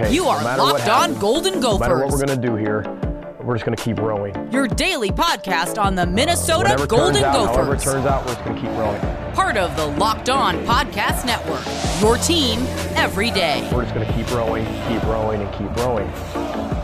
Hey, 0.00 0.14
You 0.14 0.28
are 0.28 0.42
no 0.56 0.64
Locked 0.64 0.88
On 0.88 1.12
Golden 1.18 1.60
No 1.60 1.78
matter 1.78 1.98
what 1.98 2.10
we're 2.10 2.24
going 2.24 2.40
to 2.40 2.46
do 2.48 2.56
here, 2.56 2.82
we're 3.42 3.54
just 3.54 3.66
going 3.66 3.76
to 3.76 3.82
keep 3.82 3.98
rowing. 3.98 4.34
Your 4.50 4.66
daily 4.66 5.10
podcast 5.10 5.78
on 5.78 5.94
the 5.94 6.06
Minnesota 6.06 6.70
Whatever 6.70 6.86
Golden 6.86 7.22
out, 7.22 7.54
however 7.54 7.74
it 7.74 7.80
turns 7.80 8.06
out, 8.06 8.24
we're 8.24 8.32
just 8.32 8.44
going 8.46 8.56
to 8.56 8.62
keep 8.62 8.70
rowing. 8.78 8.98
Part 9.34 9.58
of 9.58 9.76
the 9.76 9.86
Locked 9.98 10.30
On 10.30 10.56
Podcast 10.64 11.26
Network. 11.26 11.62
Your 12.00 12.16
team 12.16 12.60
every 12.96 13.30
day. 13.30 13.68
We're 13.74 13.82
just 13.82 13.94
going 13.94 14.06
to 14.06 14.12
keep 14.14 14.30
rowing, 14.32 14.64
keep 14.88 15.02
rowing, 15.02 15.42
and 15.42 15.52
keep 15.52 15.76
rowing. 15.84 16.79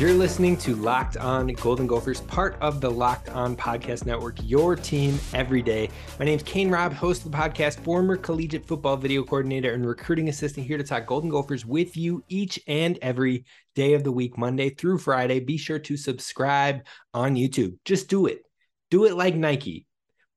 You're 0.00 0.14
listening 0.14 0.56
to 0.60 0.74
Locked 0.76 1.18
On 1.18 1.48
Golden 1.48 1.86
Gophers, 1.86 2.22
part 2.22 2.56
of 2.62 2.80
the 2.80 2.90
Locked 2.90 3.28
On 3.28 3.54
Podcast 3.54 4.06
Network, 4.06 4.38
your 4.42 4.74
team 4.74 5.20
every 5.34 5.60
day. 5.60 5.90
My 6.18 6.24
name's 6.24 6.42
Kane 6.42 6.70
Robb, 6.70 6.94
host 6.94 7.26
of 7.26 7.30
the 7.30 7.36
podcast, 7.36 7.78
former 7.80 8.16
collegiate 8.16 8.64
football 8.64 8.96
video 8.96 9.22
coordinator 9.22 9.74
and 9.74 9.86
recruiting 9.86 10.30
assistant 10.30 10.66
here 10.66 10.78
to 10.78 10.84
talk 10.84 11.04
Golden 11.04 11.28
Gophers 11.28 11.66
with 11.66 11.98
you 11.98 12.24
each 12.30 12.58
and 12.66 12.98
every 13.02 13.44
day 13.74 13.92
of 13.92 14.02
the 14.02 14.10
week, 14.10 14.38
Monday 14.38 14.70
through 14.70 14.96
Friday. 14.96 15.38
Be 15.38 15.58
sure 15.58 15.78
to 15.80 15.98
subscribe 15.98 16.86
on 17.12 17.34
YouTube. 17.34 17.76
Just 17.84 18.08
do 18.08 18.24
it. 18.24 18.40
Do 18.90 19.04
it 19.04 19.16
like 19.16 19.34
Nike. 19.34 19.86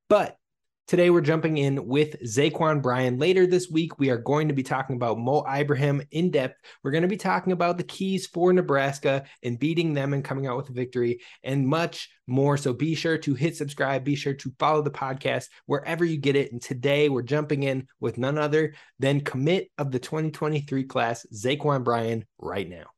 But 0.10 0.38
Today, 0.86 1.10
we're 1.10 1.22
jumping 1.22 1.58
in 1.58 1.88
with 1.88 2.22
Zaquan 2.24 2.82
Bryan. 2.82 3.18
Later 3.18 3.48
this 3.48 3.70
week, 3.70 4.00
we 4.00 4.10
are 4.10 4.18
going 4.18 4.50
to 4.50 4.54
be 4.54 4.64
talking 4.64 4.98
about 4.98 5.18
Mo 5.18 5.46
Ibrahim 5.48 6.02
in 6.12 6.30
depth. 6.30 6.60
We're 6.84 6.92
going 6.92 7.04
to 7.04 7.08
be 7.08 7.16
talking 7.16 7.54
about 7.54 7.78
the 7.78 7.86
keys 7.86 8.28
for 8.28 8.52
Nebraska 8.52 9.24
and 9.44 9.58
beating 9.58 9.94
them 9.94 10.14
and 10.14 10.26
coming 10.26 10.46
out 10.46 10.58
with 10.58 10.70
a 10.70 10.74
victory 10.74 11.22
and 11.42 11.66
much 11.66 12.10
more. 12.28 12.58
So 12.58 12.74
be 12.74 12.96
sure 12.96 13.18
to 13.20 13.34
hit 13.34 13.56
subscribe. 13.56 14.04
Be 14.04 14.16
sure 14.16 14.34
to 14.34 14.54
follow 14.60 14.82
the 14.82 14.92
podcast 14.92 15.48
wherever 15.68 16.04
you 16.04 16.18
get 16.18 16.36
it. 16.36 16.52
And 16.52 16.62
today, 16.62 17.08
we're 17.08 17.22
jumping 17.22 17.64
in 17.64 17.88
with 18.02 18.18
none 18.18 18.38
other 18.38 18.74
than 19.00 19.22
commit 19.22 19.70
of 19.78 19.90
the 19.90 20.00
2023 20.00 20.84
class, 20.84 21.26
Zaquan 21.34 21.86
Bryan, 21.86 22.26
right 22.38 22.68
now. 22.70 22.93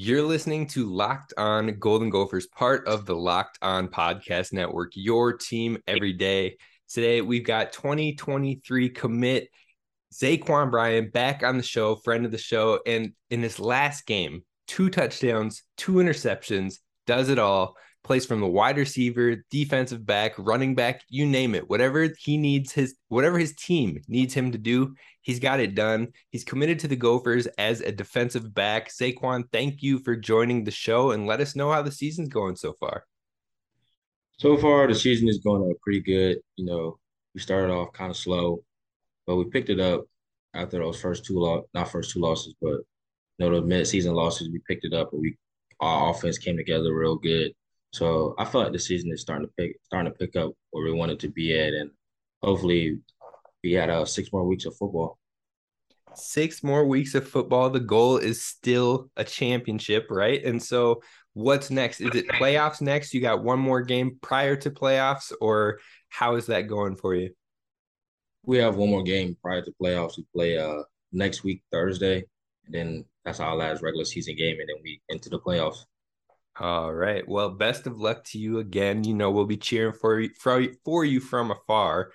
You're 0.00 0.22
listening 0.22 0.68
to 0.68 0.86
Locked 0.86 1.34
On 1.36 1.76
Golden 1.80 2.08
Gophers, 2.08 2.46
part 2.46 2.86
of 2.86 3.04
the 3.04 3.16
Locked 3.16 3.58
On 3.62 3.88
Podcast 3.88 4.52
Network, 4.52 4.92
your 4.94 5.32
team 5.32 5.76
every 5.88 6.12
day. 6.12 6.56
Today, 6.88 7.20
we've 7.20 7.44
got 7.44 7.72
2023 7.72 8.90
commit 8.90 9.48
Zaquan 10.14 10.70
Bryan 10.70 11.10
back 11.10 11.42
on 11.42 11.56
the 11.56 11.64
show, 11.64 11.96
friend 11.96 12.24
of 12.24 12.30
the 12.30 12.38
show. 12.38 12.78
And 12.86 13.14
in 13.30 13.40
this 13.40 13.58
last 13.58 14.06
game, 14.06 14.44
two 14.68 14.88
touchdowns, 14.88 15.64
two 15.76 15.94
interceptions, 15.94 16.76
does 17.08 17.28
it 17.28 17.40
all. 17.40 17.74
Plays 18.08 18.24
from 18.24 18.40
the 18.40 18.46
wide 18.46 18.78
receiver, 18.78 19.44
defensive 19.50 20.06
back, 20.06 20.32
running 20.38 20.74
back, 20.74 21.02
you 21.10 21.26
name 21.26 21.54
it. 21.54 21.68
Whatever 21.68 22.08
he 22.18 22.38
needs 22.38 22.72
his 22.72 22.96
whatever 23.08 23.38
his 23.38 23.54
team 23.54 24.00
needs 24.08 24.32
him 24.32 24.50
to 24.52 24.56
do, 24.56 24.94
he's 25.20 25.38
got 25.38 25.60
it 25.60 25.74
done. 25.74 26.08
He's 26.30 26.42
committed 26.42 26.78
to 26.78 26.88
the 26.88 26.96
Gophers 26.96 27.46
as 27.58 27.82
a 27.82 27.92
defensive 27.92 28.54
back. 28.54 28.88
Zaquan, 28.88 29.44
thank 29.52 29.82
you 29.82 29.98
for 29.98 30.16
joining 30.16 30.64
the 30.64 30.70
show 30.70 31.10
and 31.10 31.26
let 31.26 31.42
us 31.42 31.54
know 31.54 31.70
how 31.70 31.82
the 31.82 31.92
season's 31.92 32.30
going 32.30 32.56
so 32.56 32.72
far. 32.80 33.04
So 34.38 34.56
far, 34.56 34.86
the 34.86 34.94
season 34.94 35.28
is 35.28 35.40
going 35.44 35.70
pretty 35.82 36.00
good. 36.00 36.38
You 36.56 36.64
know, 36.64 36.98
we 37.34 37.42
started 37.42 37.70
off 37.70 37.92
kind 37.92 38.10
of 38.10 38.16
slow, 38.16 38.64
but 39.26 39.36
we 39.36 39.44
picked 39.50 39.68
it 39.68 39.80
up 39.80 40.06
after 40.54 40.78
those 40.78 40.98
first 40.98 41.26
two 41.26 41.38
lo- 41.38 41.66
not 41.74 41.90
first 41.90 42.12
two 42.12 42.20
losses, 42.20 42.54
but 42.62 42.70
you 42.70 43.40
know 43.40 43.50
the 43.60 43.66
mid-season 43.66 44.14
losses. 44.14 44.48
We 44.48 44.62
picked 44.66 44.86
it 44.86 44.94
up, 44.94 45.12
and 45.12 45.20
we 45.20 45.36
our 45.80 46.08
offense 46.10 46.38
came 46.38 46.56
together 46.56 46.94
real 46.94 47.16
good. 47.16 47.52
So 47.92 48.34
I 48.38 48.44
feel 48.44 48.62
like 48.62 48.72
the 48.72 48.78
season 48.78 49.12
is 49.12 49.20
starting 49.20 49.46
to 49.46 49.52
pick 49.56 49.78
starting 49.84 50.12
to 50.12 50.18
pick 50.18 50.36
up 50.36 50.52
where 50.70 50.84
we 50.84 50.92
wanted 50.92 51.20
to 51.20 51.28
be 51.28 51.58
at, 51.58 51.72
and 51.72 51.90
hopefully 52.42 52.98
we 53.62 53.72
had 53.72 53.90
uh, 53.90 54.04
six 54.04 54.32
more 54.32 54.46
weeks 54.46 54.66
of 54.66 54.76
football. 54.76 55.18
Six 56.14 56.62
more 56.62 56.86
weeks 56.86 57.14
of 57.14 57.28
football. 57.28 57.70
The 57.70 57.80
goal 57.80 58.16
is 58.18 58.42
still 58.42 59.10
a 59.16 59.24
championship, 59.24 60.06
right? 60.10 60.42
And 60.44 60.62
so, 60.62 61.02
what's 61.34 61.70
next? 61.70 62.00
Is 62.00 62.14
it 62.14 62.28
playoffs 62.28 62.80
next? 62.80 63.14
You 63.14 63.20
got 63.20 63.42
one 63.42 63.58
more 63.58 63.82
game 63.82 64.18
prior 64.20 64.56
to 64.56 64.70
playoffs, 64.70 65.32
or 65.40 65.78
how 66.08 66.36
is 66.36 66.46
that 66.46 66.62
going 66.62 66.96
for 66.96 67.14
you? 67.14 67.30
We 68.44 68.58
have 68.58 68.76
one 68.76 68.90
more 68.90 69.02
game 69.02 69.36
prior 69.42 69.62
to 69.62 69.72
playoffs. 69.80 70.16
We 70.16 70.26
play 70.34 70.58
uh 70.58 70.82
next 71.12 71.42
week 71.42 71.62
Thursday, 71.72 72.24
and 72.66 72.74
then 72.74 73.04
that's 73.24 73.40
our 73.40 73.56
last 73.56 73.82
regular 73.82 74.04
season 74.04 74.36
game, 74.36 74.58
and 74.60 74.68
then 74.68 74.76
we 74.82 75.00
into 75.08 75.30
the 75.30 75.38
playoffs. 75.38 75.84
All 76.60 76.92
right. 76.92 77.26
Well, 77.28 77.50
best 77.50 77.86
of 77.86 77.98
luck 77.98 78.24
to 78.24 78.38
you 78.38 78.58
again. 78.58 79.04
You 79.04 79.14
know, 79.14 79.30
we'll 79.30 79.46
be 79.46 79.56
cheering 79.56 79.92
for 79.92 80.20
you 80.20 80.30
for, 80.40 80.64
for 80.84 81.04
you 81.04 81.20
from 81.20 81.52
afar. 81.52 82.10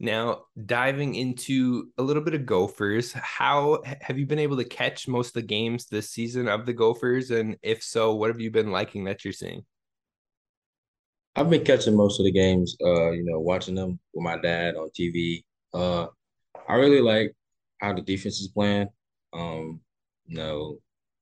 Now, 0.00 0.44
diving 0.64 1.14
into 1.14 1.88
a 1.98 2.02
little 2.02 2.22
bit 2.22 2.34
of 2.34 2.46
Gophers, 2.46 3.12
how 3.12 3.82
have 4.00 4.18
you 4.18 4.26
been 4.26 4.38
able 4.38 4.58
to 4.58 4.64
catch 4.64 5.08
most 5.08 5.28
of 5.28 5.32
the 5.34 5.42
games 5.42 5.86
this 5.86 6.10
season 6.10 6.48
of 6.48 6.66
the 6.66 6.72
Gophers? 6.72 7.30
And 7.30 7.56
if 7.62 7.82
so, 7.82 8.14
what 8.14 8.28
have 8.28 8.40
you 8.40 8.50
been 8.50 8.70
liking 8.70 9.04
that 9.04 9.24
you're 9.24 9.32
seeing? 9.32 9.62
I've 11.34 11.50
been 11.50 11.64
catching 11.64 11.96
most 11.96 12.20
of 12.20 12.24
the 12.24 12.32
games, 12.32 12.76
uh, 12.84 13.10
you 13.10 13.24
know, 13.24 13.40
watching 13.40 13.74
them 13.74 13.98
with 14.12 14.22
my 14.22 14.38
dad 14.38 14.76
on 14.76 14.90
TV. 14.90 15.44
Uh, 15.72 16.08
I 16.68 16.74
really 16.74 17.00
like 17.00 17.32
how 17.80 17.92
the 17.92 18.02
defense 18.02 18.40
is 18.40 18.48
playing. 18.48 18.88
Um, 19.32 19.80
you 20.26 20.36
know, 20.36 20.78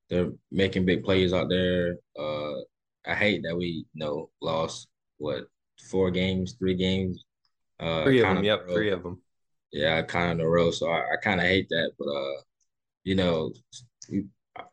they're 0.09 0.31
making 0.50 0.84
big 0.84 1.05
plays 1.05 1.33
out 1.33 1.49
there. 1.49 1.97
Uh, 2.19 2.55
I 3.06 3.15
hate 3.15 3.43
that 3.44 3.56
we, 3.56 3.87
you 3.93 4.05
know, 4.05 4.31
lost 4.41 4.89
what 5.19 5.47
four 5.91 6.11
games, 6.11 6.55
three 6.59 6.75
games. 6.75 7.25
Uh, 7.78 8.05
Three 8.05 8.21
of 8.21 8.34
them. 8.34 8.44
Yep, 8.44 8.69
three 8.69 8.91
of 8.91 9.03
them. 9.03 9.21
Yeah, 9.72 10.00
kind 10.03 10.33
of 10.33 10.39
in 10.39 10.47
a 10.47 10.49
row. 10.49 10.71
So 10.71 10.89
I, 10.89 11.00
I 11.00 11.17
kind 11.22 11.41
of 11.41 11.47
hate 11.47 11.69
that, 11.71 11.93
but 11.99 12.06
uh, 12.09 12.43
you 13.05 13.15
know, 13.15 13.53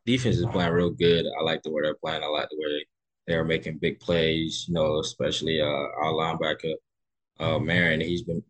defense 0.06 0.38
is 0.38 0.46
playing 0.46 0.72
real 0.72 0.92
good. 0.92 1.26
I 1.40 1.44
like 1.44 1.62
the 1.64 1.72
way 1.72 1.82
they're 1.84 1.96
playing. 1.96 2.24
I 2.24 2.28
like 2.28 2.50
the 2.50 2.58
way 2.58 2.86
they're 3.28 3.44
making 3.44 3.80
big 3.80 4.00
plays. 4.00 4.66
You 4.68 4.76
know, 4.76 5.00
especially 5.00 5.62
uh 5.62 5.66
our 5.66 6.14
linebacker, 6.14 6.76
uh 7.40 7.60
Marion. 7.60 8.02
He's 8.02 8.24
been 8.24 8.44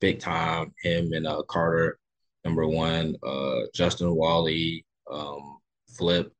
big 0.00 0.20
time. 0.20 0.72
Him 0.82 1.12
and 1.12 1.26
uh 1.26 1.42
Carter, 1.48 1.98
number 2.44 2.66
one. 2.66 3.16
Uh, 3.26 3.60
Justin 3.74 4.14
Walley, 4.14 4.84
um, 5.10 5.58
Flip. 5.98 6.32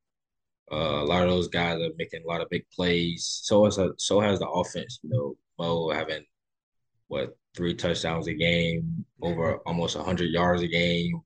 Uh, 0.71 1.01
a 1.01 1.05
lot 1.05 1.23
of 1.23 1.29
those 1.29 1.47
guys 1.47 1.79
are 1.81 1.89
making 1.97 2.23
a 2.23 2.27
lot 2.27 2.41
of 2.41 2.49
big 2.49 2.63
plays. 2.73 3.41
So 3.43 3.65
has 3.65 3.77
a, 3.77 3.91
so 3.97 4.19
has 4.19 4.39
the 4.39 4.47
offense. 4.47 4.99
You 5.03 5.09
know, 5.09 5.35
Mo 5.57 5.89
having 5.89 6.23
what 7.07 7.35
three 7.55 7.73
touchdowns 7.73 8.27
a 8.27 8.33
game, 8.33 9.05
over 9.21 9.57
almost 9.65 9.97
hundred 9.97 10.29
yards 10.29 10.61
a 10.61 10.67
game. 10.67 11.21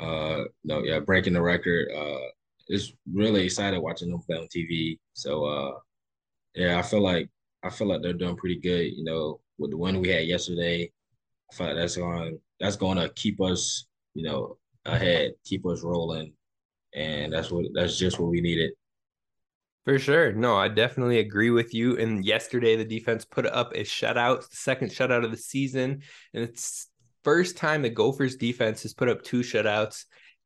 Uh, 0.00 0.44
no, 0.64 0.82
yeah, 0.82 1.00
breaking 1.00 1.34
the 1.34 1.42
record. 1.42 1.88
Uh, 1.94 2.28
it's 2.68 2.92
really 3.12 3.44
excited 3.44 3.80
watching 3.80 4.10
them 4.10 4.20
play 4.22 4.36
on 4.36 4.48
TV. 4.48 4.98
So, 5.12 5.44
uh, 5.44 5.72
yeah, 6.54 6.78
I 6.78 6.82
feel 6.82 7.02
like 7.02 7.28
I 7.62 7.70
feel 7.70 7.88
like 7.88 8.02
they're 8.02 8.12
doing 8.12 8.36
pretty 8.36 8.60
good. 8.60 8.92
You 8.92 9.04
know, 9.04 9.40
with 9.58 9.70
the 9.70 9.76
win 9.76 10.00
we 10.00 10.08
had 10.08 10.26
yesterday, 10.26 10.90
I 11.50 11.54
feel 11.54 11.66
like 11.68 11.76
that's 11.76 11.96
going 11.96 12.38
that's 12.60 12.76
going 12.76 12.98
to 12.98 13.08
keep 13.10 13.40
us, 13.40 13.86
you 14.14 14.24
know, 14.24 14.56
ahead, 14.84 15.32
keep 15.44 15.66
us 15.66 15.82
rolling, 15.82 16.32
and 16.94 17.32
that's 17.32 17.50
what 17.50 17.66
that's 17.74 17.98
just 17.98 18.18
what 18.18 18.30
we 18.30 18.40
needed. 18.40 18.72
For 19.84 19.98
sure. 19.98 20.32
No, 20.32 20.56
I 20.56 20.68
definitely 20.68 21.18
agree 21.18 21.50
with 21.50 21.74
you. 21.74 21.98
And 21.98 22.24
yesterday, 22.24 22.76
the 22.76 22.84
defense 22.84 23.24
put 23.24 23.46
up 23.46 23.72
a 23.72 23.80
shutout, 23.80 24.48
the 24.48 24.56
second 24.56 24.90
shutout 24.90 25.24
of 25.24 25.32
the 25.32 25.36
season. 25.36 26.02
And 26.32 26.44
it's 26.44 26.88
first 27.24 27.56
time 27.56 27.82
the 27.82 27.90
Gophers 27.90 28.36
defense 28.36 28.82
has 28.84 28.94
put 28.94 29.08
up 29.08 29.22
two 29.22 29.40
shutouts 29.40 30.04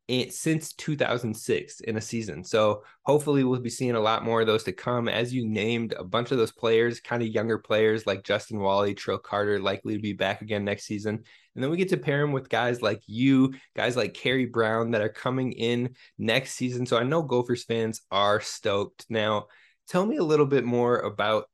in, 0.09 0.31
since 0.31 0.73
2006 0.75 1.81
in 1.81 1.97
a 1.97 2.01
season. 2.01 2.45
So 2.45 2.83
hopefully 3.03 3.45
we'll 3.45 3.61
be 3.61 3.71
seeing 3.71 3.97
a 3.97 4.01
lot 4.01 4.25
more 4.25 4.41
of 4.41 4.47
those 4.47 4.63
to 4.65 4.73
come. 4.73 5.09
As 5.09 5.35
you 5.35 5.47
named 5.47 5.95
a 5.99 6.05
bunch 6.05 6.31
of 6.31 6.39
those 6.39 6.53
players, 6.53 7.01
kind 7.01 7.23
of 7.23 7.29
younger 7.29 7.59
players 7.59 8.07
like 8.07 8.23
Justin 8.23 8.61
Walley, 8.61 8.95
Trill 8.95 9.19
Carter, 9.19 9.59
likely 9.59 9.95
to 9.95 10.03
be 10.03 10.13
back 10.13 10.43
again 10.43 10.65
next 10.65 10.85
season. 10.85 11.23
And 11.55 11.63
then 11.63 11.71
we 11.71 11.77
get 11.77 11.89
to 11.89 11.97
pair 11.97 12.23
him 12.23 12.33
with 12.33 12.49
guys 12.49 12.83
like 12.83 13.03
you, 13.07 13.55
guys 13.75 13.97
like 13.97 14.15
Kerry 14.15 14.47
Brown 14.47 14.93
that 14.93 15.01
are 15.01 15.09
coming 15.09 15.53
in 15.53 15.95
next 16.19 16.53
season. 16.53 16.87
So 16.87 16.99
I 16.99 17.03
know 17.03 17.23
Gophers 17.23 17.65
fans 17.65 18.03
are 18.11 18.41
stoked. 18.41 19.07
Now, 19.09 19.47
tell 19.89 20.07
me 20.07 20.19
a 20.19 20.25
little 20.25 20.47
bit 20.47 20.65
more 20.65 20.99
about 20.99 21.47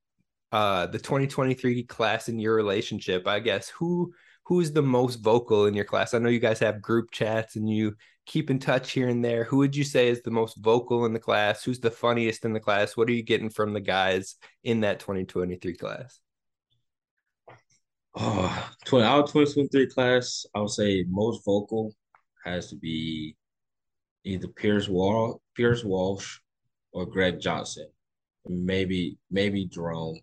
uh, 0.51 0.87
the 0.87 0.99
2023 0.99 1.85
class 1.85 2.29
and 2.29 2.41
your 2.41 2.55
relationship. 2.55 3.27
I 3.27 3.41
guess 3.41 3.71
who 3.71 4.13
who's 4.45 4.73
the 4.73 4.83
most 4.83 5.17
vocal 5.17 5.67
in 5.67 5.75
your 5.75 5.85
class? 5.85 6.15
I 6.15 6.19
know 6.19 6.29
you 6.29 6.41
guys 6.41 6.59
have 6.61 6.83
group 6.83 7.11
chats 7.11 7.57
and 7.57 7.69
you 7.69 7.95
keep 8.27 8.51
in 8.51 8.59
touch 8.59 8.93
here 8.93 9.09
and 9.09 9.25
there. 9.25 9.45
Who 9.45 9.59
would 9.59 9.77
you 9.77 9.85
say 9.85 10.09
is 10.09 10.23
the 10.23 10.31
most 10.31 10.57
vocal 10.57 11.05
in 11.07 11.13
the 11.13 11.19
class? 11.19 11.63
Who's 11.65 11.81
the 11.81 11.91
funniest 11.91 12.45
in 12.45 12.53
the 12.53 12.61
class? 12.61 12.97
What 12.97 13.09
are 13.09 13.13
you 13.13 13.23
getting 13.23 13.51
from 13.51 13.73
the 13.73 13.81
guys 13.81 14.37
in 14.65 14.81
that 14.81 15.01
2023 15.01 15.75
class? 15.77 16.21
Oh, 18.15 18.71
20, 18.85 19.07
our 19.07 19.23
2023 19.23 19.87
class, 19.87 20.45
I 20.55 20.61
would 20.61 20.71
say 20.71 21.05
most 21.09 21.45
vocal 21.45 21.95
has 22.45 22.69
to 22.69 22.77
be 22.77 23.37
either 24.25 24.49
Pierce 24.49 24.89
Wall, 24.89 25.41
Pierce 25.57 25.83
Walsh, 25.83 26.39
or 26.93 27.07
Greg 27.07 27.41
Johnson. 27.41 27.89
Maybe 28.47 29.19
maybe 29.31 29.67
Jerome. 29.67 30.21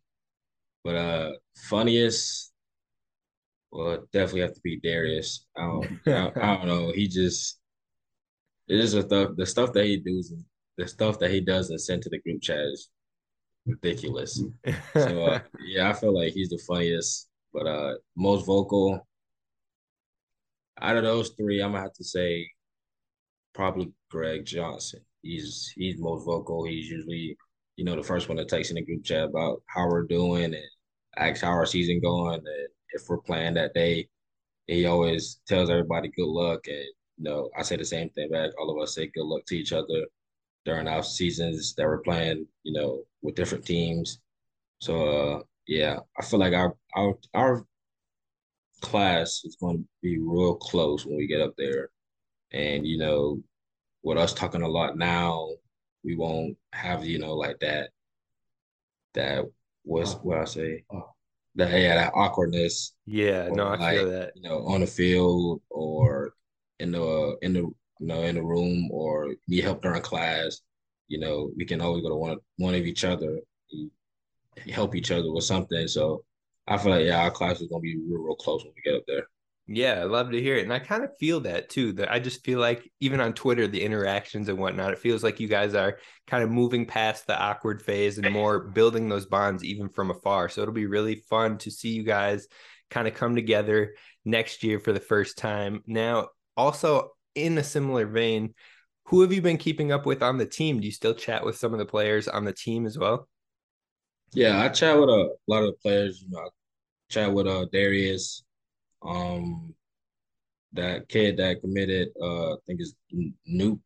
But 0.84 0.96
uh, 0.96 1.32
funniest, 1.56 2.52
well, 3.72 4.08
definitely 4.12 4.42
have 4.42 4.54
to 4.54 4.62
be 4.62 4.80
Darius. 4.80 5.46
I 5.58 5.62
don't, 5.62 6.00
I, 6.08 6.32
I 6.36 6.56
don't 6.58 6.68
know. 6.68 6.92
He 6.92 7.08
just 7.08 7.60
it 8.68 8.80
is 8.80 8.94
the 8.94 9.02
stuff 9.02 9.32
the 9.36 9.46
stuff 9.46 9.74
that 9.74 9.86
he 9.86 9.98
does 9.98 10.34
the 10.78 10.88
stuff 10.88 11.20
that 11.20 11.32
he 11.32 11.42
does 11.42 11.70
and 11.70 11.82
send 11.82 12.02
to 12.04 12.10
the 12.10 12.20
group 12.20 12.42
chat 12.42 12.60
is 12.60 12.90
ridiculous. 13.66 14.42
so 14.94 15.26
uh, 15.26 15.40
yeah, 15.66 15.90
I 15.90 15.94
feel 15.94 16.16
like 16.16 16.34
he's 16.34 16.50
the 16.50 16.62
funniest. 16.68 17.28
But 17.52 17.66
uh, 17.66 17.96
most 18.16 18.46
vocal 18.46 19.08
out 20.82 20.98
of 20.98 21.04
those 21.04 21.32
three, 21.32 21.62
I'm 21.62 21.72
gonna 21.72 21.84
have 21.84 21.94
to 21.94 22.04
say 22.04 22.50
probably 23.54 23.92
Greg 24.10 24.46
Johnson. 24.46 25.02
He's 25.22 25.72
he's 25.76 25.98
most 25.98 26.26
vocal. 26.26 26.64
He's 26.64 26.90
usually 26.90 27.38
you 27.76 27.86
know 27.86 27.96
the 27.96 28.04
first 28.04 28.30
one 28.30 28.38
that 28.38 28.48
takes 28.48 28.70
in 28.70 28.76
the 28.76 28.86
group 28.86 29.04
chat 29.04 29.24
about 29.24 29.62
how 29.68 29.88
we're 29.88 30.04
doing 30.04 30.46
and 30.46 30.64
asks 31.18 31.42
how 31.42 31.50
our 31.50 31.66
season 31.66 32.00
going 32.00 32.36
and 32.36 32.68
if 32.94 33.04
we're 33.08 33.20
playing 33.20 33.56
that 33.56 33.74
day. 33.74 34.08
He 34.68 34.86
always 34.86 35.42
tells 35.48 35.70
everybody 35.70 36.10
good 36.10 36.28
luck 36.28 36.68
and 36.68 36.86
you 37.18 37.24
know 37.24 37.50
I 37.58 37.64
say 37.64 37.76
the 37.76 37.86
same 37.86 38.10
thing 38.10 38.30
back. 38.30 38.52
All 38.60 38.70
of 38.70 38.82
us 38.82 38.96
say 38.96 39.08
good 39.08 39.26
luck 39.26 39.46
to 39.48 39.58
each 39.58 39.74
other 39.74 40.06
during 40.66 40.88
our 40.88 41.04
seasons 41.04 41.74
that 41.76 41.86
we're 41.88 42.00
playing. 42.00 42.48
You 42.64 42.74
know 42.74 43.04
with 43.22 43.36
different 43.36 43.66
teams. 43.66 44.20
So 44.80 45.08
uh, 45.08 45.42
yeah, 45.68 46.00
I 46.20 46.26
feel 46.26 46.40
like 46.40 46.54
our 46.54 46.76
our 46.96 47.18
our 47.34 47.66
class 48.82 49.42
is 49.44 49.56
going 49.56 49.78
to 49.80 49.86
be 50.02 50.18
real 50.20 50.56
close 50.56 51.06
when 51.06 51.18
we 51.18 51.28
get 51.28 51.42
up 51.42 51.54
there. 51.58 51.90
And, 52.52 52.86
you 52.88 52.98
know, 52.98 53.42
with 54.04 54.18
us 54.18 54.34
talking 54.34 54.62
a 54.62 54.68
lot 54.68 54.98
now, 54.98 55.50
we 56.04 56.16
won't 56.16 56.58
have, 56.74 57.06
you 57.06 57.20
know, 57.20 57.34
like 57.36 57.60
that, 57.60 57.90
that 59.14 59.46
was 59.84 60.16
what 60.24 60.40
I 60.40 60.46
say, 60.46 60.84
that, 61.56 61.72
yeah, 61.72 61.96
that 61.96 62.14
awkwardness. 62.16 62.94
Yeah, 63.06 63.50
no, 63.50 63.68
I 63.68 63.76
like, 63.76 63.98
feel 63.98 64.10
that. 64.12 64.32
You 64.36 64.44
know, 64.44 64.66
on 64.68 64.82
the 64.82 64.88
field 64.88 65.62
or 65.70 66.34
in 66.80 66.92
the, 66.92 67.38
in 67.42 67.54
the, 67.54 67.60
you 67.60 68.08
know, 68.08 68.24
in 68.24 68.36
the 68.36 68.44
room 68.44 68.90
or 68.92 69.34
need 69.48 69.64
help 69.64 69.82
during 69.82 70.02
class, 70.02 70.62
you 71.08 71.20
know, 71.20 71.52
we 71.58 71.66
can 71.66 71.82
always 71.82 72.04
go 72.04 72.10
to 72.10 72.16
one, 72.16 72.38
one 72.58 72.76
of 72.76 72.86
each 72.86 73.04
other, 73.04 73.40
help 74.72 74.96
each 74.96 75.12
other 75.12 75.32
with 75.32 75.44
something. 75.44 75.88
So 75.88 76.24
I 76.68 76.78
feel 76.78 76.92
like 76.92 77.06
yeah, 77.06 77.24
our 77.24 77.32
class 77.32 77.62
is 77.62 77.68
gonna 77.68 77.82
be 77.82 77.98
real, 77.98 78.22
real 78.22 78.36
close 78.36 78.64
when 78.64 78.74
we 78.76 78.82
get 78.84 78.98
up 78.98 79.04
there. 79.08 79.28
Yeah, 79.72 80.00
I 80.02 80.06
love 80.06 80.32
to 80.32 80.42
hear 80.42 80.58
it. 80.58 80.64
And 80.64 80.74
I 80.74 80.80
kind 80.80 81.04
of 81.04 81.16
feel 81.20 81.42
that 81.42 81.70
too. 81.70 81.94
That 81.94 82.12
I 82.12 82.18
just 82.18 82.44
feel 82.44 82.60
like 82.60 82.92
even 83.00 83.22
on 83.22 83.34
Twitter, 83.34 83.68
the 83.68 83.84
interactions 83.84 84.50
and 84.50 84.58
whatnot, 84.58 84.94
it 84.94 85.00
feels 85.00 85.24
like 85.24 85.40
you 85.40 85.48
guys 85.48 85.76
are 85.76 86.00
kind 86.26 86.44
of 86.44 86.50
moving 86.50 86.88
past 86.88 87.28
the 87.28 87.40
awkward 87.40 87.80
phase 87.80 88.18
and 88.18 88.32
more 88.34 88.60
building 88.60 89.08
those 89.08 89.28
bonds 89.28 89.64
even 89.64 89.88
from 89.88 90.10
afar. 90.10 90.50
So 90.50 90.64
it'll 90.64 90.74
be 90.74 90.88
really 90.88 91.18
fun 91.30 91.60
to 91.60 91.70
see 91.70 91.90
you 91.90 92.02
guys 92.02 92.48
kind 92.90 93.08
of 93.08 93.14
come 93.14 93.36
together 93.36 93.94
next 94.26 94.64
year 94.64 94.80
for 94.80 94.92
the 94.92 95.00
first 95.00 95.38
time. 95.38 95.84
Now, 95.86 96.30
also 96.58 97.12
in 97.36 97.56
a 97.60 97.64
similar 97.64 98.08
vein, 98.08 98.56
who 99.06 99.22
have 99.22 99.32
you 99.32 99.44
been 99.44 99.58
keeping 99.58 99.92
up 99.92 100.04
with 100.04 100.24
on 100.24 100.40
the 100.40 100.48
team? 100.48 100.80
Do 100.80 100.88
you 100.88 100.92
still 100.92 101.14
chat 101.14 101.46
with 101.46 101.58
some 101.58 101.74
of 101.74 101.80
the 101.80 101.86
players 101.86 102.28
on 102.28 102.44
the 102.44 102.54
team 102.54 102.88
as 102.88 102.98
well? 102.98 103.30
Yeah, 104.34 104.60
I 104.60 104.70
chat 104.70 105.00
with 105.00 105.10
a 105.10 105.36
lot 105.46 105.62
of 105.62 105.68
the 105.68 105.78
players. 105.84 106.24
You 106.24 106.32
know, 106.32 106.40
I 106.40 106.48
chat 107.10 107.32
with 107.32 107.46
uh 107.46 107.66
Darius, 107.72 108.44
um, 109.02 109.74
that 110.74 111.10
kid 111.10 111.38
that 111.38 111.62
committed 111.62 112.10
uh 112.22 112.54
I 112.54 112.58
think 112.68 112.80
it's 112.82 112.94
Nuke 113.50 113.80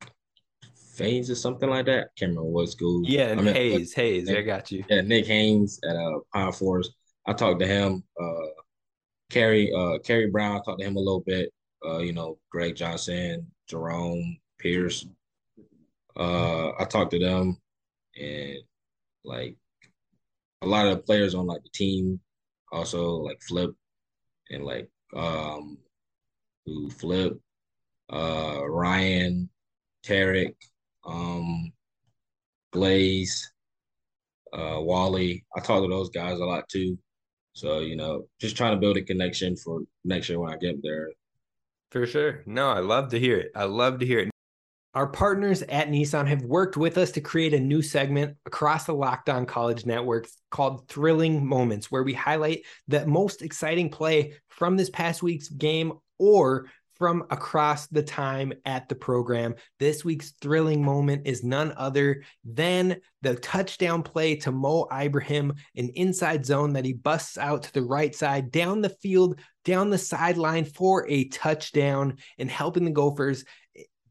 Faines 0.96 1.30
or 1.30 1.36
something 1.36 1.70
like 1.70 1.86
that. 1.86 2.10
Can't 2.18 2.32
remember 2.32 2.50
what 2.50 2.70
school. 2.70 3.02
Yeah, 3.06 3.32
I 3.32 3.36
mean, 3.36 3.54
Hayes, 3.54 3.94
Hayes, 3.94 4.28
Nick, 4.28 4.38
I 4.38 4.42
got 4.42 4.72
you. 4.72 4.84
Yeah, 4.90 5.02
Nick 5.02 5.26
Haynes 5.26 5.80
at 5.88 5.96
uh 5.96 6.20
Pine 6.34 6.52
Forest. 6.52 6.92
I 7.26 7.34
talked 7.34 7.60
to 7.62 7.68
him. 7.68 8.04
Uh, 8.22 8.62
Kerry, 9.30 9.72
uh, 9.74 9.98
Kerry 10.00 10.30
Brown. 10.30 10.58
I 10.58 10.60
talked 10.64 10.82
to 10.82 10.86
him 10.86 10.98
a 10.98 11.00
little 11.00 11.24
bit. 11.26 11.52
Uh, 11.86 12.00
you 12.00 12.14
know, 12.14 12.38
Greg 12.52 12.76
Johnson, 12.76 13.48
Jerome 13.68 14.38
Pierce. 14.60 15.08
Uh, 16.16 16.72
I 16.80 16.86
talked 16.86 17.12
to 17.12 17.20
them, 17.20 17.58
and 18.20 18.58
like 19.26 19.56
a 20.62 20.68
lot 20.68 20.86
of 20.86 20.98
the 20.98 21.04
players 21.04 21.34
on 21.34 21.48
like 21.48 21.64
the 21.64 21.70
team 21.70 22.20
also 22.72 23.16
like 23.16 23.42
Flip 23.42 23.72
and 24.52 24.64
like 24.64 24.90
um 25.16 25.78
who 26.66 26.90
Flip, 26.90 27.34
uh 28.12 28.62
Ryan, 28.68 29.50
Tarek, 30.06 30.56
um 31.06 31.72
Glaze, 32.72 33.52
uh 34.54 34.80
Walley. 34.80 35.46
I 35.56 35.60
talk 35.60 35.84
to 35.84 35.90
those 35.90 36.10
guys 36.10 36.40
a 36.40 36.46
lot 36.46 36.68
too. 36.70 36.98
So, 37.54 37.80
you 37.80 37.96
know, 37.96 38.28
just 38.42 38.58
trying 38.58 38.74
to 38.76 38.80
build 38.80 38.98
a 38.98 39.04
connection 39.04 39.56
for 39.56 39.82
next 40.04 40.30
year 40.30 40.40
when 40.40 40.52
I 40.52 40.58
get 40.58 40.82
there. 40.82 41.10
For 41.92 42.08
sure. 42.08 42.42
No, 42.48 42.70
I 42.70 42.80
love 42.80 43.10
to 43.10 43.20
hear 43.20 43.38
it. 43.38 43.52
I 43.56 43.66
love 43.66 44.00
to 44.00 44.06
hear 44.06 44.20
it. 44.20 44.33
Our 44.96 45.08
partners 45.08 45.64
at 45.64 45.90
Nissan 45.90 46.28
have 46.28 46.44
worked 46.44 46.78
with 46.78 47.00
us 47.00 47.12
to 47.12 47.22
create 47.22 47.56
a 47.56 47.60
new 47.60 47.82
segment 47.82 48.38
across 48.46 48.86
the 48.86 48.94
Locked 48.94 49.28
On 49.28 49.44
College 49.48 49.88
Network 49.88 50.28
called 50.52 50.88
Thrilling 50.88 51.44
Moments, 51.44 51.90
where 51.90 52.04
we 52.04 52.14
highlight 52.14 52.66
the 52.88 53.08
most 53.08 53.42
exciting 53.42 53.90
play 53.90 54.34
from 54.50 54.78
this 54.78 54.92
past 54.92 55.24
week's 55.24 55.50
game 55.50 55.94
or 56.20 56.68
from 56.96 57.26
across 57.32 57.88
the 57.88 58.04
time 58.04 58.54
at 58.66 58.88
the 58.88 58.94
program. 58.94 59.56
This 59.80 60.06
week's 60.06 60.34
thrilling 60.42 60.84
moment 60.84 61.24
is 61.26 61.44
none 61.44 61.74
other 61.76 62.24
than 62.46 62.98
the 63.24 63.36
touchdown 63.36 64.04
play 64.04 64.36
to 64.38 64.52
Mo 64.52 64.88
Ibrahim, 64.94 65.56
an 65.76 65.90
inside 65.96 66.46
zone 66.46 66.74
that 66.74 66.86
he 66.86 66.94
busts 66.94 67.38
out 67.40 67.64
to 67.64 67.74
the 67.74 67.82
right 67.82 68.14
side, 68.14 68.52
down 68.52 68.82
the 68.82 68.90
field, 68.90 69.40
down 69.66 69.90
the 69.90 69.98
sideline 69.98 70.66
for 70.66 71.10
a 71.10 71.28
touchdown, 71.30 72.18
and 72.38 72.52
helping 72.52 72.86
the 72.86 72.92
Gophers 72.92 73.44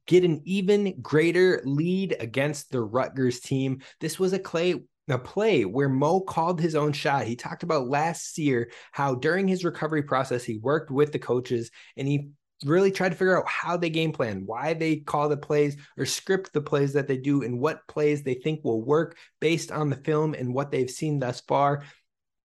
get 0.07 0.25
an 0.25 0.43
even 0.45 1.01
greater 1.01 1.63
lead 1.65 2.17
against 2.21 2.71
the 2.71 2.81
Rutgers 2.81 3.41
team. 3.41 3.83
This 4.01 4.19
was 4.19 4.33
a 4.33 4.39
clay 4.39 4.83
a 5.09 5.19
play 5.19 5.65
where 5.65 5.89
Mo 5.89 6.21
called 6.21 6.61
his 6.61 6.75
own 6.75 6.93
shot. 6.93 7.27
He 7.27 7.35
talked 7.35 7.65
about 7.65 7.89
last 7.89 8.39
year 8.39 8.71
how 8.93 9.17
during 9.17 9.49
his 9.49 9.65
recovery 9.65 10.03
process 10.03 10.45
he 10.45 10.59
worked 10.59 10.91
with 10.91 11.13
the 11.13 11.19
coaches 11.19 11.71
and 11.97 12.07
he 12.07 12.31
really 12.65 12.93
tried 12.93 13.11
to 13.11 13.17
figure 13.17 13.37
out 13.37 13.49
how 13.49 13.77
they 13.77 13.91
game 13.91 14.13
plan, 14.13 14.45
why 14.47 14.75
they 14.75 14.97
call 14.97 15.29
the 15.29 15.37
plays 15.37 15.77
or 15.99 16.07
script 16.07 16.53
the 16.53 16.61
plays 16.61 16.93
that 16.93 17.09
they 17.09 17.17
do, 17.17 17.43
and 17.43 17.59
what 17.59 17.87
plays 17.89 18.23
they 18.23 18.35
think 18.35 18.61
will 18.63 18.83
work 18.83 19.17
based 19.41 19.73
on 19.73 19.91
the 19.91 19.97
film 19.97 20.35
and 20.35 20.55
what 20.55 20.71
they've 20.71 20.91
seen 20.91 21.19
thus 21.19 21.41
far 21.41 21.83